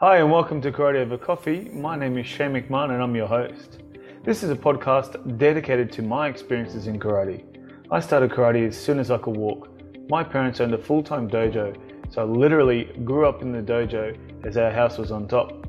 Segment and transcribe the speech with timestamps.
[0.00, 1.70] Hi, and welcome to Karate Over Coffee.
[1.72, 3.80] My name is Shane McMahon, and I'm your host.
[4.22, 7.42] This is a podcast dedicated to my experiences in karate.
[7.90, 9.68] I started karate as soon as I could walk.
[10.08, 11.76] My parents owned a full time dojo,
[12.12, 14.16] so I literally grew up in the dojo
[14.46, 15.66] as our house was on top.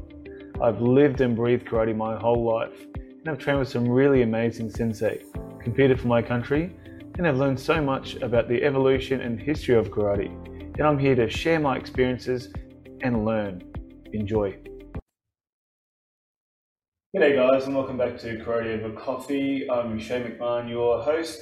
[0.61, 4.69] I've lived and breathed karate my whole life, and I've trained with some really amazing
[4.69, 5.23] sensei,
[5.59, 6.75] competed for my country,
[7.17, 10.29] and I've learned so much about the evolution and history of karate.
[10.77, 12.53] And I'm here to share my experiences
[13.01, 13.63] and learn.
[14.13, 14.57] Enjoy.
[17.15, 19.69] G'day guys and welcome back to Karate Over Coffee.
[19.69, 21.39] I'm Shane McMahon, your host,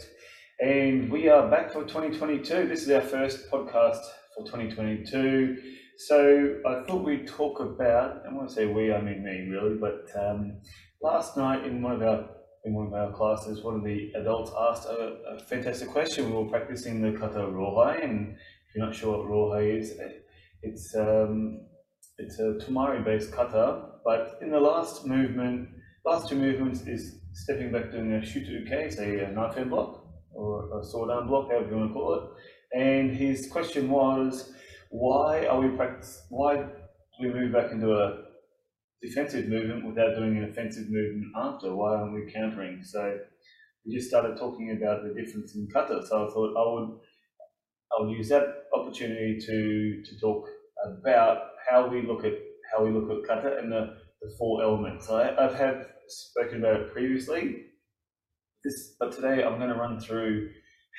[0.59, 2.67] and we are back for 2022.
[2.67, 4.01] This is our first podcast
[4.35, 5.57] for 2022.
[5.97, 9.75] So I thought we'd talk about, and when I say we, I mean me really,
[9.75, 10.59] but um,
[11.01, 12.29] last night in one of our
[12.65, 16.29] in one of our classes, one of the adults asked a, a fantastic question.
[16.29, 19.93] We were practicing the kata rohai, and if you're not sure what rohai is,
[20.63, 21.61] it's um,
[22.17, 25.69] it's a Tomari based kata, but in the last movement,
[26.05, 30.03] last two movements is stepping back doing a shuto uke, say a knife hand block
[30.31, 32.79] or a sword arm block, however you want to call it.
[32.79, 34.53] And his question was,
[34.89, 36.23] why are we practice?
[36.29, 36.67] Why do
[37.19, 38.23] we move back into a
[39.01, 41.75] defensive movement without doing an offensive movement after?
[41.75, 42.83] Why aren't we countering?
[42.83, 43.19] So
[43.85, 46.05] we just started talking about the difference in kata.
[46.07, 46.99] So I thought I would
[47.91, 50.47] I would use that opportunity to to talk
[50.85, 51.37] about
[51.69, 52.33] how we look at
[52.71, 55.09] how we look at kata and the, the four elements.
[55.09, 57.55] I, I've had spoken about it previously,
[58.63, 60.49] this, but today I'm going to run through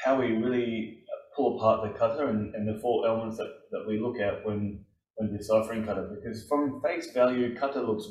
[0.05, 1.00] how we really
[1.36, 4.84] pull apart the kata and, and the four elements that, that we look at when
[5.16, 6.08] when deciphering kata.
[6.14, 8.06] Because from face value, kata looks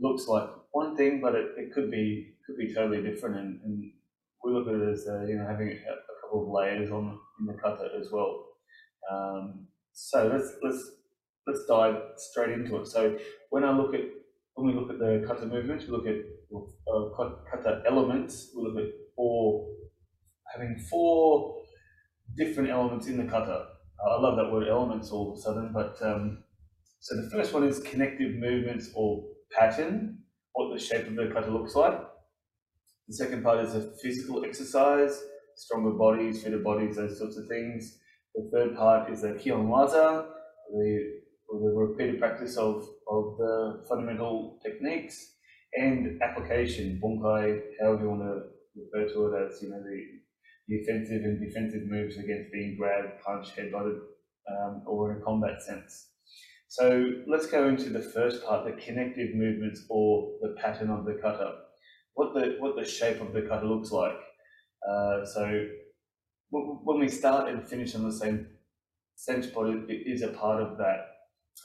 [0.00, 3.36] looks like one thing, but it, it could be could be totally different.
[3.36, 3.92] And, and
[4.44, 7.18] we look at it as uh, you know having a, a, couple of layers on
[7.40, 8.44] in the kata as well.
[9.10, 10.97] Um, so let's let's
[11.48, 12.86] let's dive straight into it.
[12.86, 13.18] So
[13.50, 14.02] when I look at
[14.54, 16.16] when we look at the kata movements, we look at
[16.54, 18.50] uh, kata elements.
[18.56, 19.66] We look at four
[20.52, 21.62] having four
[22.36, 23.66] different elements in the kata.
[24.06, 26.44] I love that word elements all of a sudden, but um,
[27.00, 30.18] so the first one is connective movements or pattern,
[30.52, 31.98] what the shape of the kata looks like.
[33.08, 35.20] The second part is a physical exercise,
[35.56, 37.98] stronger bodies, fitter bodies, those sorts of things.
[38.34, 40.26] The third part is a Kihon Waza,
[40.72, 45.34] the the repeated practice of, of the fundamental techniques
[45.74, 48.42] and application, bunkai, however you want to
[48.76, 50.04] refer to it as, you know, the,
[50.68, 53.98] the offensive and defensive moves against being grabbed, punched, headbutted,
[54.50, 56.08] um, or in a combat sense.
[56.68, 61.14] So let's go into the first part, the connective movements or the pattern of the
[61.14, 61.54] kata.
[62.12, 64.18] What the what the shape of the kata looks like.
[64.86, 65.66] Uh, so
[66.50, 68.48] when we start and finish on the same
[69.16, 71.06] same spot, it is a part of that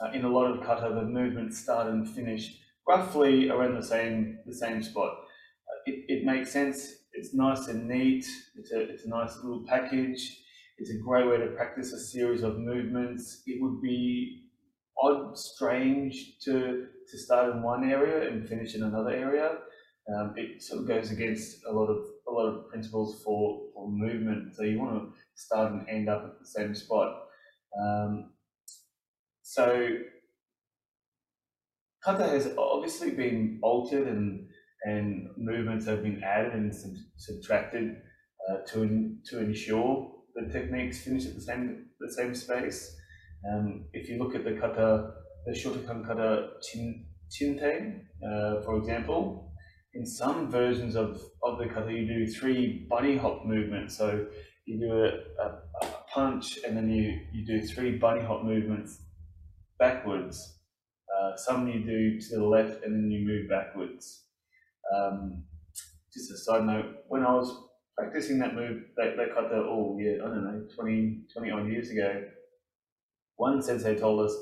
[0.02, 4.40] uh, in a lot of kata, the movements start and finish roughly around the same
[4.46, 5.12] the same spot.
[5.12, 6.94] Uh, it, it makes sense.
[7.14, 8.26] It's nice and neat.
[8.56, 10.40] It's a it's a nice little package.
[10.80, 13.44] It's a great way to practice a series of movements.
[13.46, 14.50] It would be
[15.02, 19.58] odd, strange to to start in one area and finish in another area.
[20.14, 23.90] Um, it sort of goes against a lot of a lot of principles for, for
[23.90, 24.56] movement.
[24.56, 27.24] So you want to start and end up at the same spot.
[27.80, 28.33] Um,
[29.44, 29.88] so
[32.04, 34.48] kata has obviously been altered and
[34.86, 37.96] and movements have been added and sub subtracted
[38.50, 42.96] uh, to to ensure the techniques finish at the same the same space.
[43.50, 45.12] Um, if you look at the kata,
[45.46, 49.52] the Shotokan kata chin, chinte, uh, for example,
[49.94, 53.98] in some versions of, of the kata you do three bunny hop movements.
[53.98, 54.26] So
[54.66, 59.00] you do a, a, a punch and then you, you do three bunny hop movements
[59.80, 60.60] backwards.
[61.14, 64.26] Uh, some you do to the left and then you move backwards.
[64.94, 65.44] Um,
[66.14, 67.56] just a side note, when I was
[67.98, 71.90] practicing that move, that, that kata, oh yeah, I don't know, 20, 20 odd years
[71.90, 72.24] ago,
[73.38, 74.36] one sensei told us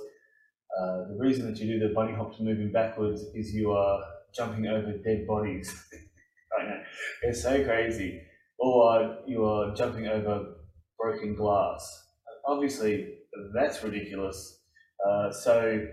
[0.79, 4.01] uh, the reason that you do the bunny hops moving backwards is you are
[4.33, 5.73] jumping over dead bodies.
[6.59, 6.81] I know,
[7.23, 8.21] it's so crazy.
[8.59, 10.55] Or you are jumping over
[10.99, 12.09] broken glass.
[12.45, 13.15] Obviously,
[13.53, 14.60] that's ridiculous.
[15.07, 15.85] Uh, so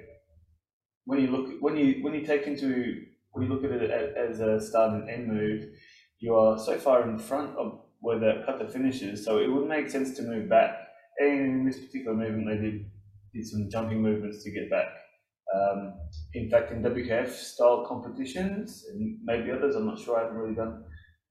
[1.04, 3.02] when you look when you when you take into
[3.32, 5.64] when you look at it as a start and end move,
[6.18, 9.88] you are so far in front of where the kata finishes, so it would make
[9.90, 10.72] sense to move back.
[11.18, 12.90] And in this particular movement, they did,
[13.34, 14.86] did some jumping movements to get back.
[15.54, 15.94] Um,
[16.34, 20.54] in fact, in WKF style competitions, and maybe others, I'm not sure, I haven't really
[20.54, 20.84] done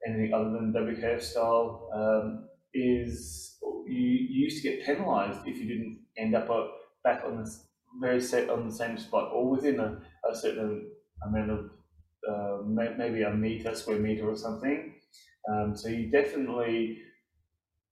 [0.07, 3.57] anything other than WKF style, um, is
[3.87, 6.47] you, you used to get penalized if you didn't end up
[7.03, 7.49] back on the
[7.99, 10.91] very set on the same spot or within a, a certain
[11.23, 11.71] amount of
[12.29, 14.95] uh, maybe a meter, square meter or something.
[15.49, 17.01] Um, so you definitely,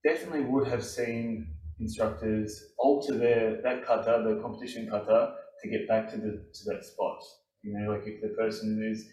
[0.04, 6.10] definitely would have seen instructors alter their that kata, the competition kata, to get back
[6.10, 7.18] to the to that spot.
[7.62, 9.08] You know, like if the person is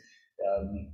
[0.48, 0.94] um,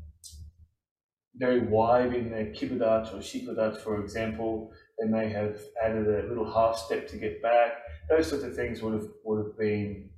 [1.36, 6.52] very wide in their kibadachi or shikodachi, for example, they may have added a little
[6.52, 7.74] half step to get back.
[8.10, 10.10] Those sorts of things would have would have been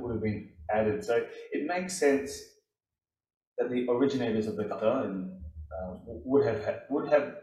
[0.00, 1.04] would have been added.
[1.04, 2.38] So it makes sense
[3.58, 5.28] that the originators of the kata
[5.76, 7.34] uh, would have would have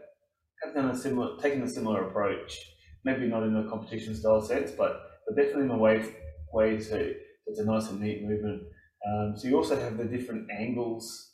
[0.62, 2.58] have done a similar taken a similar approach.
[3.04, 6.04] Maybe not in a competition style sense, but but definitely in a way
[6.52, 7.14] way to
[7.46, 8.62] it's a nice and neat movement.
[9.06, 11.32] Um, so you also have the different angles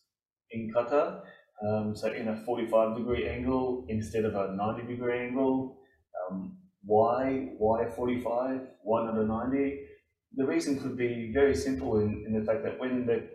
[0.51, 1.23] in kata.
[1.67, 5.79] Um, so in a 45 degree angle instead of a 90 degree angle.
[6.31, 7.51] Um, why?
[7.59, 8.61] Why 45?
[8.83, 9.81] Why not a 90?
[10.37, 13.29] The reason could be very simple in, in the fact that when the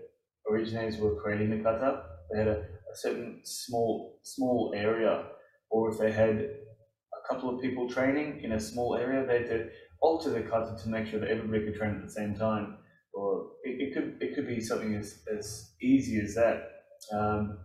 [0.49, 5.25] originators were creating the kata, they had a, a certain small small area,
[5.69, 9.47] or if they had a couple of people training in a small area, they had
[9.47, 9.69] to
[10.01, 12.77] alter the kata to make sure that everybody could train at the same time.
[13.13, 16.71] Or it, it could it could be something as, as easy as that.
[17.13, 17.59] Um,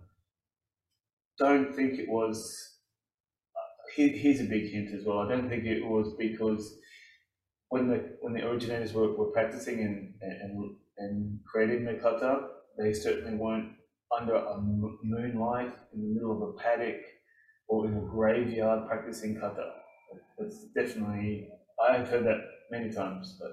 [1.41, 2.39] don't think it was.
[3.97, 5.19] Here, here's a big hint as well.
[5.19, 6.79] I don't think it was because
[7.71, 12.49] when the when the originators were, were practicing and, and and creating the kata,
[12.79, 13.73] they certainly weren't
[14.17, 17.01] under a moonlight in the middle of a paddock
[17.69, 19.73] or in a graveyard practicing kata.
[20.39, 21.49] That's definitely
[21.89, 22.41] I have heard that
[22.71, 23.53] many times, but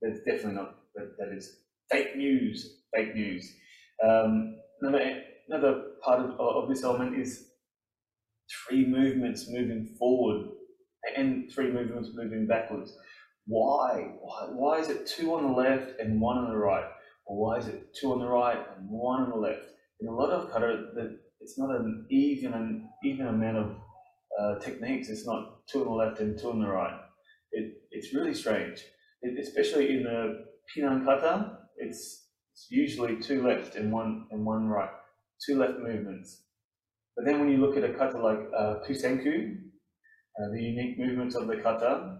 [0.00, 1.58] that's definitely not that, that is
[1.90, 2.80] fake news.
[2.94, 3.50] Fake news.
[4.04, 5.22] Um, another
[5.52, 7.48] another part of, of this element is
[8.66, 10.48] three movements moving forward
[11.16, 12.96] and three movements moving backwards.
[13.46, 14.12] Why?
[14.20, 16.86] Why, why is it two on the left and one on the right?
[17.26, 19.66] Or why is it two on the right and one on the left?
[20.00, 23.76] In a lot of kata, that it's not an even an even amount of
[24.40, 25.08] uh, techniques.
[25.08, 26.98] It's not two on the left and two on the right.
[27.52, 28.80] It, it's really strange,
[29.22, 31.58] it, especially in the Pinan kata.
[31.76, 34.90] It's, it's usually two left and one and one right
[35.44, 36.42] two left movements.
[37.16, 39.56] But then when you look at a kata like uh, Kusenku,
[40.40, 42.18] uh, the unique movements of the kata,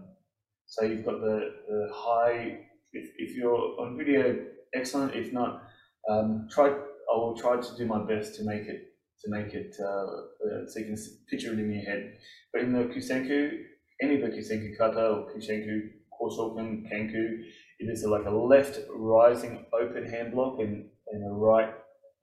[0.67, 2.59] so you've got the, the high,
[2.93, 5.15] if, if you're on video, excellent.
[5.15, 5.63] If not,
[6.09, 8.93] um, try, I will try to do my best to make it,
[9.23, 10.97] to make it, uh, uh so you can
[11.29, 12.17] picture it in your head.
[12.51, 13.51] But in the Kusenku,
[14.01, 15.89] any of the Kusenku kata or Kusenku,
[16.19, 17.43] Kosoken, kanku,
[17.79, 21.73] it is like a left rising open hand block and, and a right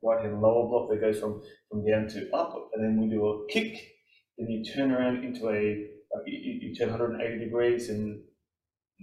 [0.02, 3.26] right hand lower block that goes from, from down to up, and then we do
[3.26, 3.75] a kick,
[4.38, 8.23] then you turn around into a, like you, you turn 180 degrees and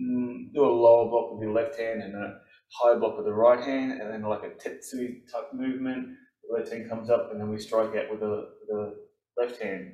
[0.01, 2.39] mm, do a lower block with your left hand and a
[2.81, 6.07] high block with the right hand, and then like a tetsui type movement,
[6.43, 8.95] the left hand comes up and then we strike out with the, the
[9.37, 9.93] left hand.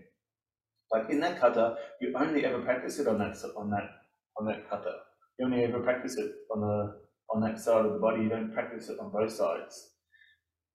[0.92, 3.90] Like in that kata, you only ever practice it on that on that
[4.38, 4.94] on that kata.
[5.40, 7.02] You only ever practice it on the
[7.32, 8.22] on that side of the body.
[8.22, 9.93] You don't practice it on both sides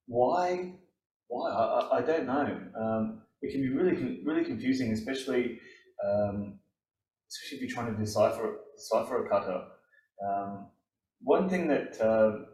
[0.09, 0.73] why?
[1.29, 1.51] Why?
[1.51, 2.59] I, I don't know.
[2.81, 5.61] Um, it can be really, really confusing, especially,
[6.05, 6.59] um,
[7.31, 9.67] especially if you're trying to decipher decipher a kata.
[10.27, 10.67] Um,
[11.21, 12.45] one thing that, uh,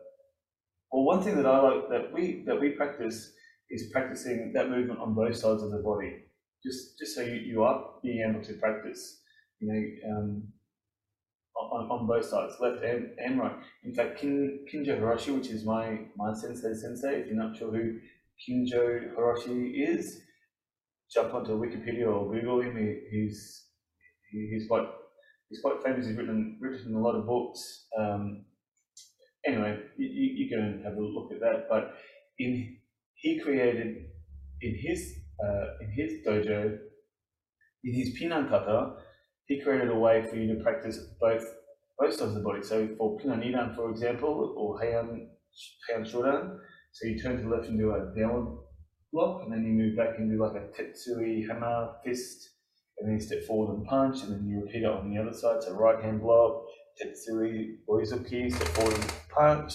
[0.93, 3.33] well, one thing that I like that we that we practice
[3.71, 6.25] is practicing that movement on both sides of the body,
[6.65, 9.21] just just so you, you are being able to practice.
[9.61, 10.43] You know, um,
[11.57, 13.57] on, on both sides, left and, and right.
[13.85, 17.71] In fact, Kin, Kinjo Hiroshi, which is my, my sensei sensei, if you're not sure
[17.71, 17.99] who
[18.49, 20.21] Kinjo Hiroshi is,
[21.13, 22.77] jump onto Wikipedia or Google him.
[22.77, 23.67] He, he's
[24.31, 24.87] he, he's quite
[25.49, 26.07] he's quite famous.
[26.07, 27.87] He's written written a lot of books.
[27.99, 28.45] Um,
[29.47, 31.67] anyway, you, you, can have a look at that.
[31.71, 31.95] But
[32.39, 32.77] in
[33.15, 33.97] he created
[34.61, 36.79] in his uh, in his dojo
[37.85, 38.97] in his pinan kata
[39.47, 41.45] he created a way for you to practice both
[41.99, 42.63] both sides of the body.
[42.63, 45.27] So for Pinan Nidan, for example, or Heian,
[45.89, 46.59] Heian Shodan,
[46.93, 48.59] so you turn to the left and do a downward
[49.13, 52.51] block, and then you move back and do like a Tetsui hammer fist,
[52.99, 55.33] and then you step forward and punch, and then you repeat it on the other
[55.33, 55.63] side.
[55.63, 56.65] So right hand block,
[57.01, 59.75] Tetsui Oizuki, step forward and punch,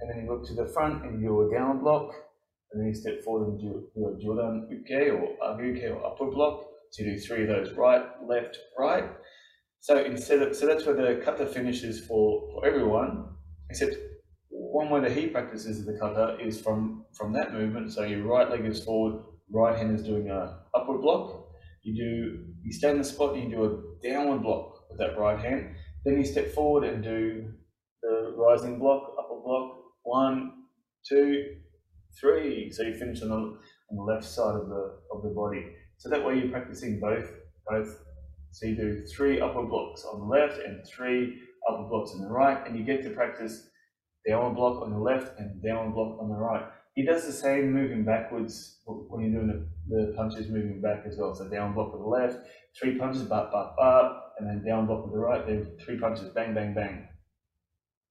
[0.00, 2.14] and then you look to the front and you do a downward block,
[2.72, 6.30] and then you step forward and do, do a Jodan Uke or Aguke or upper
[6.30, 6.65] block,
[6.98, 9.04] you do three of those, right, left, right.
[9.80, 13.28] So instead of, so that's where the kata finishes for, for everyone,
[13.70, 13.96] except
[14.50, 17.92] one way the he practices the kata is from, from that movement.
[17.92, 21.48] So your right leg is forward, right hand is doing a upward block.
[21.82, 25.16] You do, you stay in the spot and you do a downward block with that
[25.18, 25.76] right hand.
[26.04, 27.52] Then you step forward and do
[28.02, 30.52] the rising block, upper block, one,
[31.08, 31.56] two,
[32.20, 32.70] three.
[32.72, 35.64] So you finish on the, on the left side of the of the body.
[35.98, 37.28] So that way you're practicing both
[37.68, 37.98] both.
[38.52, 42.28] So you do three upper blocks on the left and three upper blocks on the
[42.30, 43.68] right, and you get to practice
[44.26, 46.64] downward block on the left and downward block on the right.
[46.94, 51.16] He does the same moving backwards when you're doing the, the punches moving back as
[51.18, 51.34] well.
[51.34, 52.46] So down block on the left,
[52.80, 56.30] three punches, but, but, but, and then down block on the right, then three punches,
[56.30, 57.06] bang, bang, bang.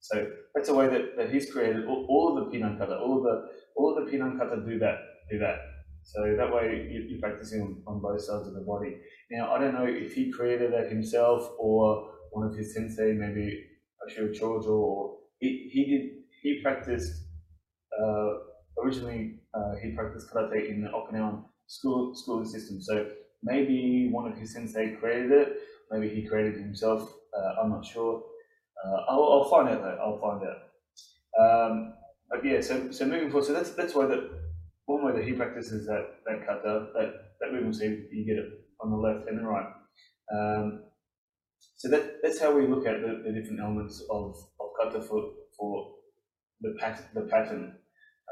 [0.02, 1.88] So that's a way that, that he's created.
[1.88, 4.98] All, all of the kata, all of the all of the kata do that,
[5.32, 5.58] do that.
[6.06, 8.98] So that way you, are practicing on, both sides of the body.
[9.32, 13.66] Now I don't know if he created that himself or one of his sensei, maybe
[14.00, 16.10] Hanashiro Chomo, or he, he did
[16.44, 17.24] he practiced
[18.00, 18.34] uh,
[18.84, 22.80] originally uh, he practiced karate in the Okinawan school schooling system.
[22.82, 23.08] So
[23.42, 25.58] maybe one of his sensei created it,
[25.90, 27.12] maybe he created it himself.
[27.36, 28.24] Uh, I'm not sure.
[28.86, 29.98] Uh, I'll, I'll, find out though.
[30.00, 31.72] I'll find out.
[31.72, 31.94] Um,
[32.30, 34.45] but yeah, so so moving forward, so that's that's why that
[34.86, 38.52] one way that he practices that that kata that that movement, so you get it
[38.82, 39.68] on the left and the right.
[40.34, 40.84] Um,
[41.78, 45.32] so that that's how we look at the, the different elements of, of kata for
[45.58, 45.94] for
[46.62, 47.74] the pattern the pattern.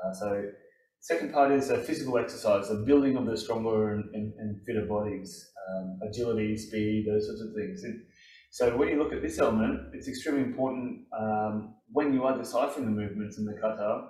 [0.03, 0.43] Uh, so
[1.01, 4.85] second part is a physical exercise, the building of the stronger and, and, and fitter
[4.85, 7.83] bodies, um, agility, speed, those sorts of things.
[7.83, 8.01] And
[8.51, 12.85] so when you look at this element, it's extremely important um, when you are deciphering
[12.85, 14.07] the movements in the kata,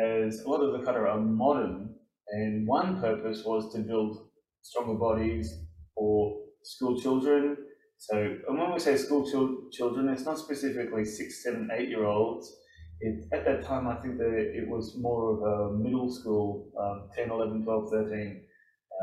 [0.00, 1.94] as a lot of the kata are modern,
[2.28, 4.28] and one purpose was to build
[4.62, 5.52] stronger bodies
[5.94, 7.56] for school children.
[7.98, 9.24] So, and when we say school
[9.70, 12.56] children, it's not specifically six, seven, eight year olds
[13.02, 17.08] it, at that time, I think that it was more of a middle school, um,
[17.16, 18.44] 10, 11, 12, 13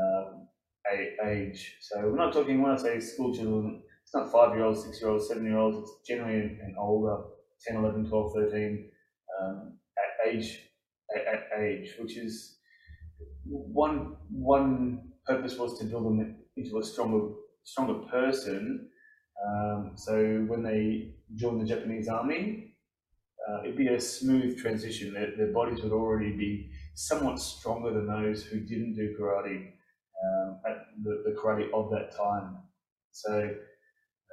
[0.00, 0.48] um,
[1.26, 1.76] age.
[1.82, 5.00] So we're not talking, when I say school children, it's not five year olds, six
[5.02, 7.24] year olds, seven year olds, it's generally an, an older,
[7.68, 8.90] 10, 11, 12, 13
[9.42, 9.78] um,
[10.26, 10.69] age,
[11.58, 12.58] age, which is
[13.44, 18.88] one, one purpose was to build them into a stronger, stronger person.
[19.46, 22.74] Um, so when they joined the Japanese army,
[23.48, 25.14] uh, it'd be a smooth transition.
[25.14, 29.70] Their, their, bodies would already be somewhat stronger than those who didn't do karate
[30.22, 32.58] um, at the, the, karate of that time.
[33.12, 33.50] So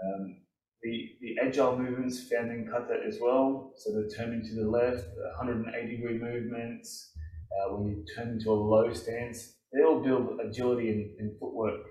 [0.06, 0.38] um,
[0.84, 3.74] the, the agile movements found in kata as well.
[3.78, 5.06] So the turning to the left,
[5.38, 7.12] 180 degree movements,
[7.52, 11.82] uh, when you turn into a low stance, they all build agility and, in footwork.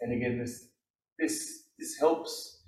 [0.00, 0.68] And again, this
[1.18, 2.62] this this helps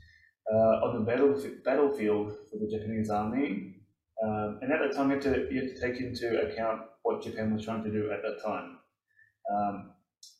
[0.52, 3.74] uh, on the battle, battlefield for the Japanese army
[4.22, 7.22] um, and at that time, you have, to, you have to take into account what
[7.22, 8.78] Japan was trying to do at that time.
[9.52, 9.90] Um,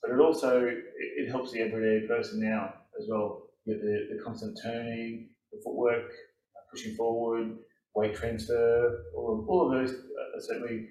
[0.00, 3.43] but it also it, it, helps the everyday person now as well.
[3.64, 7.56] You get the, the constant turning, the footwork, uh, pushing forward,
[7.94, 10.88] weight transfer, all of, all of those are certainly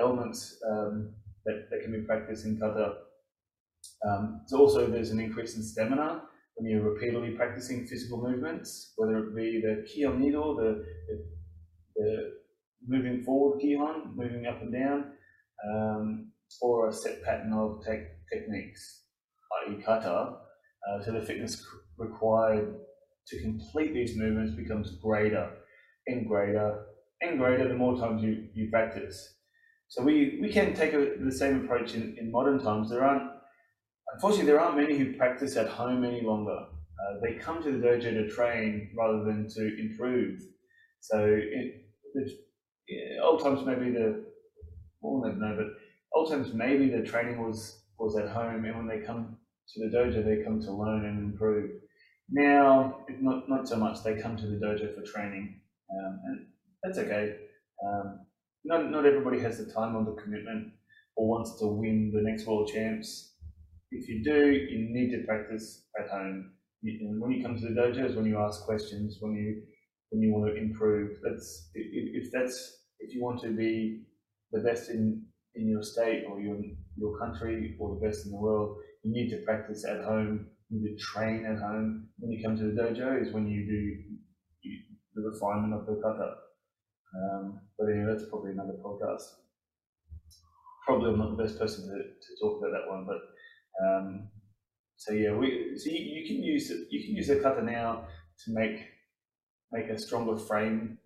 [0.00, 2.94] elements um, that, that can be practiced in kata.
[4.06, 6.22] Um, so also there's an increase in stamina
[6.56, 11.24] when you're repeatedly practicing physical movements, whether it be the Kihon ido, the, the
[11.96, 12.32] the
[12.86, 15.12] moving forward Kihon, moving up and down,
[15.68, 19.04] um, or a set pattern of te- techniques,
[19.66, 19.82] i.e.
[19.82, 20.36] kata.
[20.88, 21.64] Uh, so the fitness
[21.98, 22.76] required
[23.26, 25.50] to complete these movements becomes greater
[26.06, 26.86] and greater
[27.22, 29.34] and greater the more times you, you practice.
[29.88, 32.90] So we, we can take a, the same approach in, in modern times.
[32.90, 33.30] There aren't,
[34.14, 36.56] unfortunately, there aren't many who practice at home any longer.
[36.56, 40.40] Uh, they come to the dojo to train rather than to improve.
[41.00, 41.16] So
[42.14, 42.36] the
[42.88, 44.24] yeah, old times maybe the
[45.00, 45.66] well know, but
[46.14, 49.36] old times maybe the training was was at home, and when they come
[49.68, 51.70] to the dojo, they come to learn and improve.
[52.30, 54.02] Now, not not so much.
[54.02, 56.46] They come to the dojo for training, um, and
[56.82, 57.36] that's okay.
[57.84, 58.26] Um,
[58.64, 60.72] not not everybody has the time or the commitment
[61.16, 63.34] or wants to win the next world champs.
[63.92, 66.52] If you do, you need to practice at home.
[66.82, 69.62] You, when you come to the dojo, is when you ask questions, when you
[70.10, 71.18] when you want to improve.
[71.22, 74.02] That's if, if that's if you want to be
[74.52, 76.56] the best in in your state or your
[76.96, 80.46] your country or the best in the world, you need to practice at home.
[80.68, 82.08] You need to train at home.
[82.18, 84.16] When you come to the dojo, is when you do
[85.14, 86.34] the refinement of the kata.
[87.14, 89.22] Um, but anyway, that's probably another podcast.
[90.84, 94.28] Probably I'm not the best person to, to talk about that one, but um,
[94.96, 96.68] so yeah, we so you, you can use.
[96.90, 98.06] You can use the kata now
[98.44, 98.80] to make
[99.72, 100.98] make a stronger frame.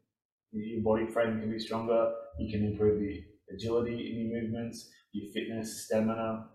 [0.52, 2.12] Your body frame can be stronger.
[2.38, 3.22] You can improve the
[3.54, 6.48] agility in your movements, your fitness, stamina.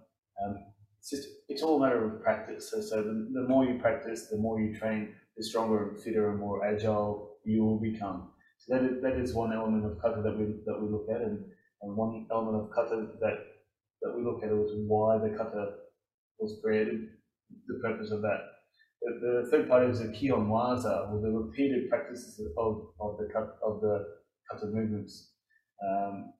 [0.44, 0.75] Um,
[1.06, 2.72] it's just it's all a matter of practice.
[2.72, 6.32] So, so the, the more you practice, the more you train, the stronger and fitter
[6.32, 8.32] and more agile you will become.
[8.58, 11.22] So that is, that is one element of kata that we that we look at,
[11.22, 11.46] and,
[11.84, 13.38] and one element of kata that
[14.02, 15.74] that we look at was why the kata
[16.40, 17.02] was created,
[17.68, 18.40] the purpose of that.
[19.04, 23.26] The, the third part is the Kihon Waza, or the repeated practices of, of the
[23.64, 24.06] of the
[24.50, 25.34] kata movements.
[25.86, 26.34] Um,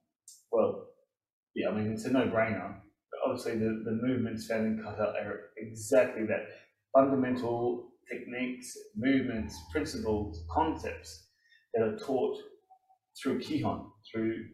[0.50, 0.88] well,
[1.54, 2.80] yeah, I mean it's a no-brainer.
[3.24, 6.46] Obviously, the, the movements found in kata are exactly that
[6.92, 11.28] fundamental techniques, movements, principles, concepts
[11.74, 12.36] that are taught
[13.20, 14.44] through Kihon, through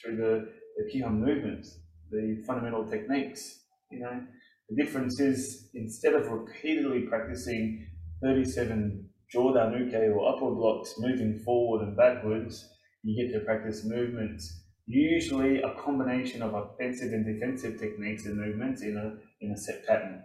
[0.00, 3.64] through the, the Kihon movements, the fundamental techniques.
[3.90, 4.20] You know,
[4.68, 7.86] the difference is instead of repeatedly practicing
[8.22, 12.68] 37 Jodan uke or upward blocks moving forward and backwards,
[13.02, 18.82] you get to practice movements, usually a combination of offensive and defensive techniques and movements
[18.82, 20.22] in a, in a set pattern.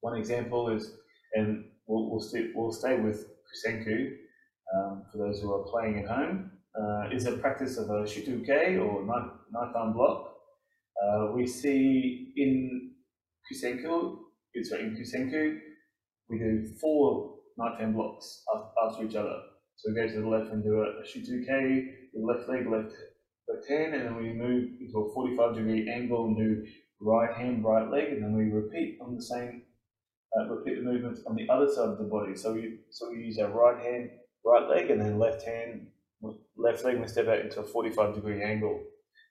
[0.00, 0.90] One example is,
[1.34, 4.12] and we'll, we'll, stay, we'll stay with Kusenku,
[4.74, 8.28] um, for those who are playing at home, uh, is a practice of a Shuto
[8.28, 10.34] Uke or knife, knife arm block.
[11.02, 12.92] Uh, we see in
[13.52, 14.16] Kusenku,
[14.62, 15.58] sorry, in Kusenku,
[16.30, 18.44] we do four knife hand blocks
[18.86, 19.36] after each other.
[19.76, 21.84] So we go to the left and do a, a Shuto Uke,
[22.14, 22.92] the left leg, left,
[23.48, 26.64] left hand, and then we move into a 45 degree angle and do
[27.00, 29.62] right hand, right leg, and then we repeat on the same,
[30.36, 32.36] uh, repeat the movements on the other side of the body.
[32.36, 34.10] So we, so we use our right hand,
[34.44, 35.88] right leg, and then left hand,
[36.56, 38.82] left leg, we step out into a 45 degree angle.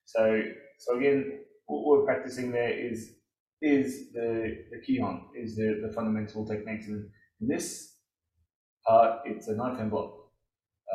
[0.06, 0.42] So,
[0.80, 3.12] so again, what we're practicing there is
[3.62, 6.88] is the, the Kihon, is the, the fundamental techniques.
[6.88, 7.10] And
[7.42, 7.96] in this
[8.88, 10.14] part, it's a knife hand block.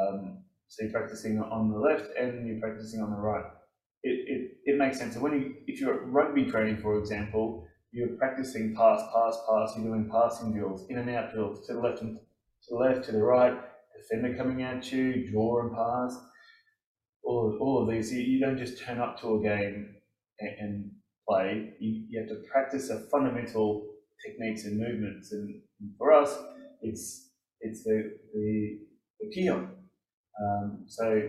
[0.00, 3.44] Um, so you're practicing on the left and you're practicing on the right.
[4.02, 5.12] It, it, it makes sense.
[5.12, 9.88] So when you, if you're rugby training, for example, you're practicing pass, pass, pass, you're
[9.88, 13.12] doing passing drills, in and out drills, to the left and to the left, to
[13.12, 13.52] the right,
[13.94, 16.18] defender coming at you, draw and pass,
[17.22, 18.10] all of, all of these.
[18.10, 19.94] You, you don't just turn up to a game
[20.40, 20.90] and, and
[21.28, 21.74] play.
[21.80, 23.90] You, you have to practice the fundamental
[24.26, 25.32] techniques and movements.
[25.32, 25.60] And
[25.98, 26.34] for us,
[26.80, 27.28] it's
[27.60, 28.78] it's the the,
[29.20, 29.81] the.
[30.40, 31.28] Um, so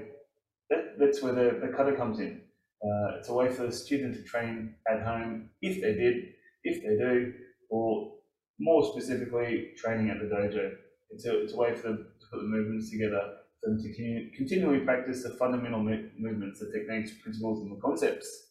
[0.69, 2.41] that, that's where the, the kata comes in.
[2.83, 6.15] Uh, it's a way for the student to train at home if they did,
[6.63, 7.33] if they do,
[7.69, 8.13] or
[8.59, 10.71] more specifically, training at the dojo.
[11.11, 13.21] It's a, it's a way for them to put the movements together,
[13.61, 18.49] for them to continually practice the fundamental movements, the techniques, principles, and the concepts.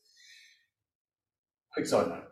[1.74, 2.24] Quick side note.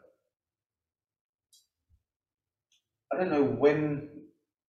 [3.13, 4.09] I don't know when,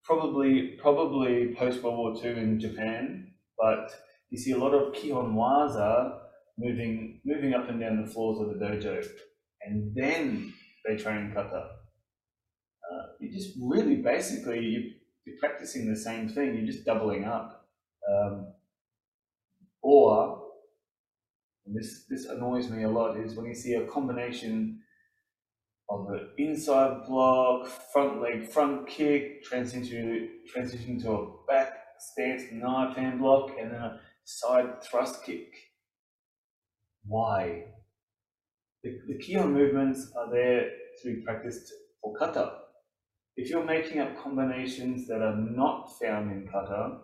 [0.04, 3.31] probably probably post World War II in Japan,
[3.62, 3.94] but
[4.32, 6.18] you see a lot of Kihon Waza
[6.58, 9.06] moving moving up and down the floors of the dojo,
[9.62, 10.54] and then
[10.86, 11.70] they train kata.
[12.92, 14.92] Uh, you just really basically you,
[15.26, 16.56] you're practicing the same thing.
[16.56, 17.68] You're just doubling up,
[18.12, 18.48] um,
[19.82, 20.42] or
[21.68, 24.80] this this annoys me a lot is when you see a combination
[25.90, 32.96] of an inside block, front leg, front kick, transition transition to a back stance knife
[32.96, 35.54] hand block, and then a side thrust kick.
[37.06, 37.66] Why?
[38.84, 40.70] The, the Kihon movements are there
[41.02, 42.54] to be practiced for kata.
[43.38, 47.00] If you're making up combinations that are not found in kata,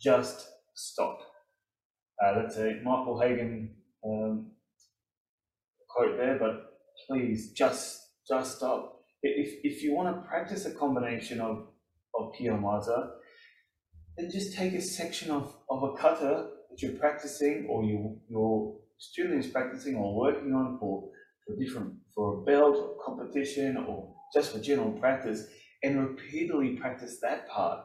[0.00, 1.20] just stop.
[2.22, 4.50] Uh, that's a Michael Hagen um,
[5.88, 9.00] quote there, but please just just stop.
[9.22, 11.68] If, if you want to practice a combination of,
[12.18, 13.10] of Kihon Waza,
[14.16, 18.76] then just take a section of, of a kata that you're practicing or you, your
[18.98, 21.08] student is practicing or working on for,
[21.46, 25.46] for different for a belt or competition or just for general practice
[25.82, 27.84] and repeatedly practice that part.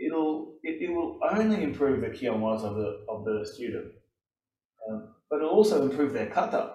[0.00, 3.92] It'll it, it will only improve the Kihon Waza of the of the student.
[4.88, 6.74] Um, but it'll also improve their kata.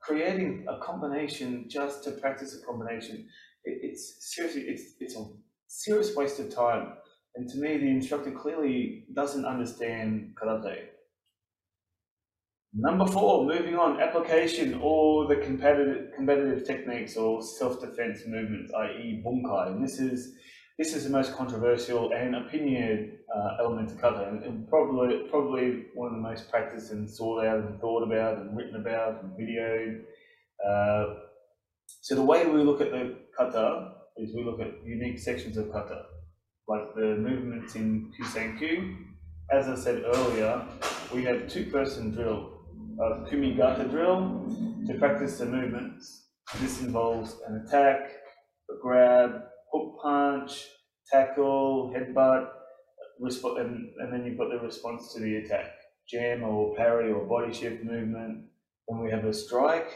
[0.00, 3.28] Creating a combination just to practice a combination,
[3.64, 5.24] it, it's seriously it's it's a
[5.70, 6.94] serious waste of time.
[7.36, 10.80] And to me, the instructor clearly doesn't understand karate.
[12.74, 19.22] Number four, moving on, application or the competitive, competitive techniques or self-defense movements, i.e.
[19.24, 19.72] bunkai.
[19.72, 20.34] And this is
[20.78, 25.84] this is the most controversial and opinionated uh, element of kata, and, and, probably probably
[25.94, 29.32] one of the most practiced and sought out and thought about and written about and
[29.32, 30.02] videoed.
[30.66, 31.14] Uh,
[32.00, 35.72] so the way we look at the kata is we look at unique sections of
[35.72, 36.04] kata,
[36.68, 38.96] like the movements in Kusenku.
[39.50, 40.64] As I said earlier,
[41.12, 42.60] we have two-person drill
[43.00, 44.44] a kumigata drill
[44.86, 46.28] to practice the movements.
[46.60, 48.10] This involves an attack,
[48.70, 49.42] a grab,
[49.72, 50.66] hook punch,
[51.10, 52.48] tackle, headbutt,
[53.22, 55.72] resp- and, and then you've got the response to the attack,
[56.08, 58.44] jam or parry or body shift movement.
[58.88, 59.90] Then we have a strike,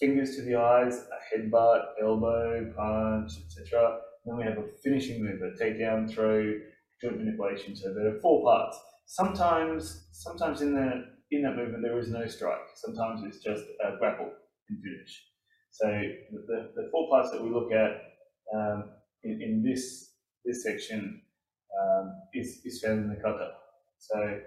[0.00, 3.98] fingers to the eyes, a headbutt, elbow, punch, etc.
[4.24, 6.54] Then we have a finishing move, a takedown, throw,
[7.00, 7.76] joint manipulation.
[7.76, 8.78] So there are four parts.
[9.06, 12.58] Sometimes, sometimes in the in that movement there is no strike.
[12.76, 14.30] Sometimes it's just a grapple
[14.68, 15.22] and finish.
[15.70, 17.90] So the, the four parts that we look at
[18.54, 18.90] um,
[19.24, 20.12] in, in this
[20.44, 21.20] this section
[21.80, 23.50] um, is, is found in the kata.
[23.98, 24.40] So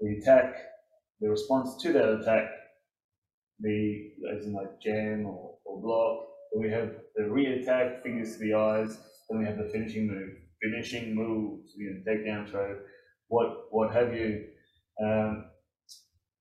[0.00, 0.56] the attack,
[1.20, 2.48] the response to that attack,
[3.62, 6.28] the as in like jam or, or block.
[6.52, 8.98] Then we have the re-attack, fingers to the eyes.
[9.28, 12.78] Then we have the finishing move, finishing moves, you know, takedown throw,
[13.28, 14.44] what what have you.
[15.02, 15.46] Um,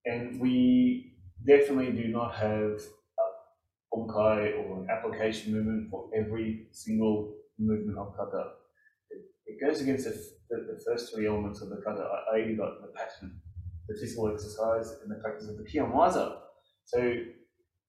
[0.05, 1.13] and we
[1.45, 2.81] definitely do not have
[3.19, 8.51] a bunkai or an application movement for every single movement of kata.
[9.09, 10.11] It, it goes against the,
[10.49, 12.55] the, the, first three elements of the kata, i.e.
[12.55, 13.39] the pattern,
[13.87, 16.37] the physical exercise, and the practice of the Kihon Waza.
[16.85, 17.13] So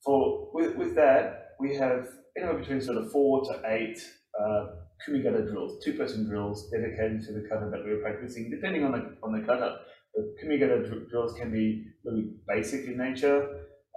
[0.05, 3.99] for with, with that, we have anywhere between sort of four to eight
[4.41, 4.67] uh,
[5.07, 9.33] kumigata drills, two-person drills dedicated to the kata that we're practicing, depending on the on
[9.33, 9.79] the kata.
[10.15, 13.49] The kumigata drills can be really basic in nature,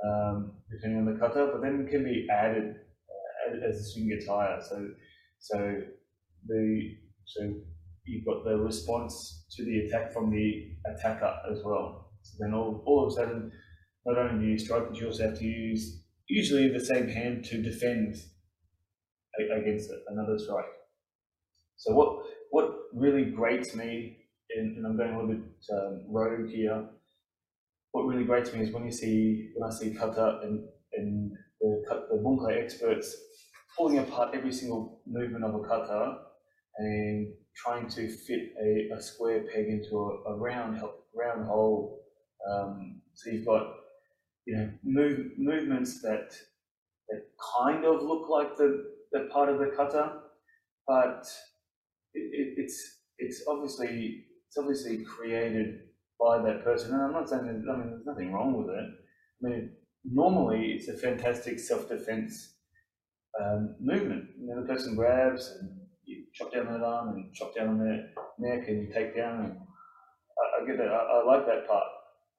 [0.06, 4.28] um, depending on the kata, but then can be added uh, as the swing gets
[4.28, 4.60] higher.
[4.62, 4.88] So,
[5.40, 5.82] so
[6.48, 7.54] the so
[8.06, 12.12] you've got the response to the attack from the attacker as well.
[12.22, 13.52] So then all, all of a sudden,
[14.06, 18.16] not only strike, but you also have to use usually the same hand to defend
[19.58, 20.66] against another strike.
[21.78, 24.18] So what what really grates me,
[24.56, 26.86] and, and I'm going a little bit um, rogue here.
[27.92, 30.64] What really grates me is when you see when I see kata and
[30.94, 33.16] and the the bunkai experts
[33.78, 36.18] pulling apart every single movement of a kata
[36.78, 40.82] and trying to fit a, a square peg into a, a round
[41.14, 42.02] round hole.
[42.50, 43.66] Um, so you've got
[44.46, 46.34] you know move, movements that
[47.10, 47.22] that
[47.58, 50.22] kind of look like the, the part of the kata,
[50.88, 51.28] but
[52.14, 55.80] it, it's it's obviously it's obviously created
[56.20, 56.94] by that person.
[56.94, 58.90] And I'm not saying that, I mean there's nothing wrong with it.
[59.46, 59.72] I mean
[60.04, 62.56] normally it's a fantastic self-defense
[63.42, 64.26] um, movement.
[64.40, 65.70] You know, the person grabs and
[66.06, 69.46] you chop down that arm and chop down on their neck and you take down.
[69.46, 70.88] And I, I get that.
[70.88, 71.84] I, I, like that part.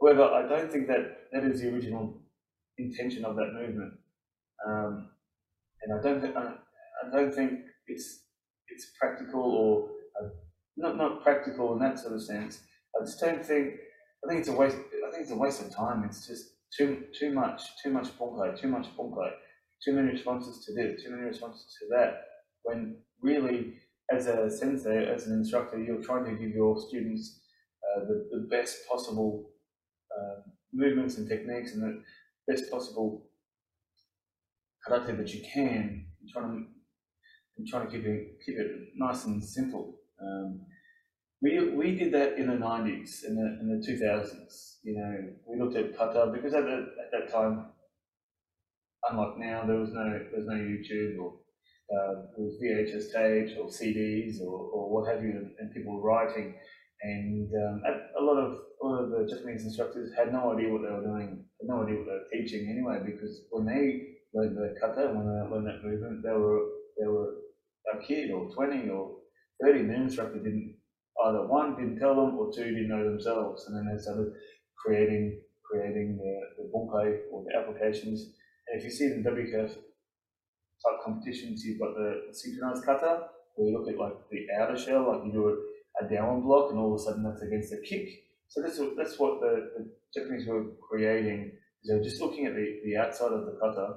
[0.01, 2.21] However, I don't think that that is the original
[2.79, 3.95] intention of that movement.
[4.67, 5.11] Um,
[5.83, 8.25] and I don't, th- I, don't think it's
[8.69, 9.89] it's practical or
[10.21, 10.29] uh,
[10.77, 12.61] not not practical in that sort of sense.
[12.99, 13.75] I just don't think.
[14.25, 14.77] I think it's a waste.
[14.77, 16.05] I think it's a waste of time.
[16.05, 19.31] It's just too too much, too much bunkai, too much bunkai,
[19.85, 22.23] too many responses to this, too many responses to that.
[22.63, 23.75] When really,
[24.11, 27.41] as a sensei, as an instructor, you're trying to give your students
[27.85, 29.51] uh, the, the best possible
[30.17, 30.41] uh,
[30.73, 32.03] movements and techniques and the
[32.53, 33.27] best possible
[34.87, 36.07] karate that you can.
[36.21, 36.65] You're trying to
[37.59, 39.95] I'm trying to keep it keep it nice and simple.
[40.21, 40.61] Um,
[41.41, 44.79] we we did that in the nineties, in the in the two thousands.
[44.83, 47.67] You know, we looked at kata because at that at that time,
[49.11, 51.35] unlike now, there was no there was no YouTube or
[51.93, 56.01] uh, it was VHS tapes or CDs or, or what have you, and, and people
[56.01, 56.55] writing.
[57.03, 57.83] And um,
[58.19, 61.05] a lot of a lot of the Japanese instructors had no idea what they were
[61.05, 65.13] doing, had no idea what they were teaching anyway, because when they learned the kata,
[65.13, 66.61] when they learned that movement, they were
[66.99, 67.35] they were
[67.95, 69.17] a kid or 20 or
[69.63, 70.75] 30, and the instructor didn't,
[71.25, 73.67] either one, didn't tell them, or two, didn't know themselves.
[73.67, 74.33] And then they started
[74.77, 78.31] creating creating the, the bunkai or the applications.
[78.69, 83.79] And if you see the WKF type competitions, you've got the synchronized kata, where you
[83.79, 85.57] look at like the outer shell, like you do a,
[86.01, 88.09] a downward block, and all of a sudden that's against the kick.
[88.49, 91.53] So that's what, that's what the, the Japanese were creating.
[91.85, 93.95] They're just looking at the, the outside of the kata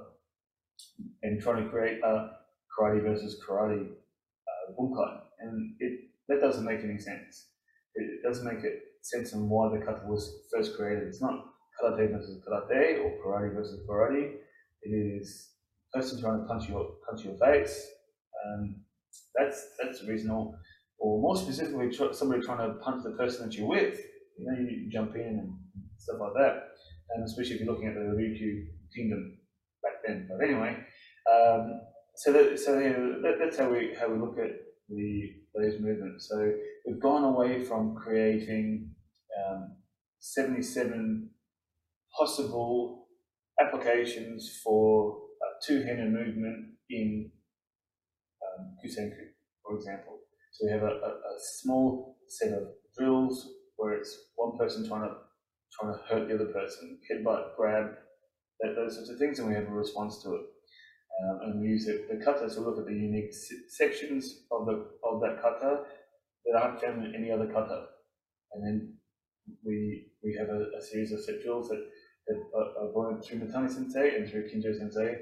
[1.22, 2.30] and trying to create a
[2.70, 7.48] karate versus karate uh, bunkai, and it that doesn't make any sense.
[7.94, 11.08] It doesn't make it sense on why the kata was first created.
[11.08, 11.44] It's not
[11.82, 14.34] karate versus karate or karate versus karate.
[14.82, 15.50] It is
[15.92, 17.86] person trying to punch your punch your face.
[18.46, 18.76] Um,
[19.34, 20.54] that's that's reasonable.
[21.00, 23.98] Or more specifically, somebody trying to punch the person that you're with.
[24.38, 25.54] You know, you jump in and
[25.96, 26.68] stuff like that.
[27.14, 29.38] And especially if you're looking at the Ryukyu kingdom
[29.82, 30.28] back then.
[30.30, 30.76] But anyway,
[31.32, 31.80] um,
[32.14, 34.52] so that, so yeah, that, that's how we how we look at
[34.88, 36.28] the those movements.
[36.30, 36.52] So
[36.86, 38.90] we've gone away from creating
[39.48, 39.76] um,
[40.20, 41.30] 77
[42.16, 43.08] possible
[43.60, 45.20] applications for
[45.66, 47.30] two-handed movement in
[48.42, 49.32] um, Kusenku,
[49.62, 50.19] for example.
[50.52, 55.08] So we have a, a, a, small set of drills where it's one person trying
[55.08, 55.14] to
[55.78, 57.86] trying to hurt the other person, headbutt, grab,
[58.60, 60.40] that, those sorts of things, and we have a response to it.
[61.22, 63.32] Um, and we use the, the kata to look at the unique
[63.68, 65.84] sections of the of that kata
[66.44, 67.86] that aren't found in any other kata.
[68.52, 68.94] And then
[69.64, 71.82] we we have a, a series of set drills that,
[72.26, 75.14] that are, are born through Mitani Sensei and through Kinjo Sensei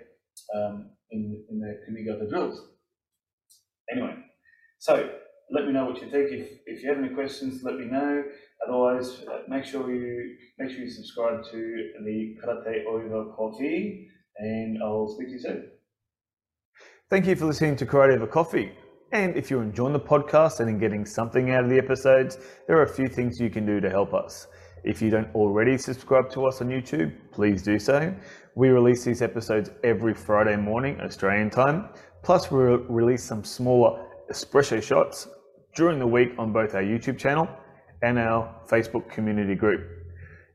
[0.55, 2.61] um, in, in the Kumigata drills.
[3.91, 4.14] Anyway,
[4.79, 5.11] so
[5.51, 6.31] let me know what you think.
[6.31, 8.23] If, if you have any questions, let me know.
[8.67, 14.79] Otherwise, uh, make sure you make sure you subscribe to the Karate Over Coffee, and
[14.83, 15.71] I'll speak to you soon.
[17.11, 18.73] Thank you for listening to Karate Over Coffee.
[19.12, 22.83] And if you're enjoying the podcast and getting something out of the episodes, there are
[22.83, 24.49] a few things you can do to help us.
[24.85, 28.14] If you don't already subscribe to us on YouTube, please do so.
[28.55, 31.88] We release these episodes every Friday morning, Australian time.
[32.23, 35.29] Plus, we release some smaller espresso shots
[35.75, 37.49] during the week on both our YouTube channel
[38.03, 39.88] and our Facebook community group.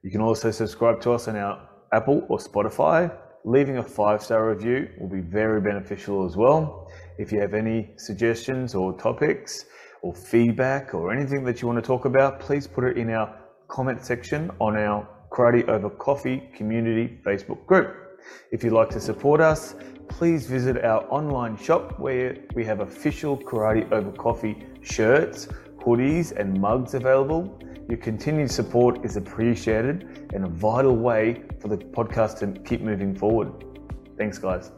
[0.02, 3.12] You can also subscribe to us on our Apple or Spotify
[3.46, 6.92] leaving a five star review will be very beneficial as well.
[7.18, 9.66] If you have any suggestions or topics
[10.02, 13.36] or feedback or anything that you want to talk about, please put it in our
[13.68, 17.96] comment section on our Karate Over Coffee community Facebook group.
[18.52, 19.76] If you'd like to support us,
[20.10, 26.60] please visit our online shop where we have official Karate Over Coffee shirts, hoodies, and
[26.60, 27.60] mugs available.
[27.90, 33.16] Your continued support is appreciated and a vital way for the podcast to keep moving
[33.16, 33.52] forward.
[34.18, 34.72] Thanks, guys.